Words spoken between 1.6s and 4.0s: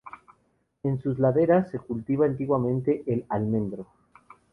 se cultivaba antiguamente el almendro.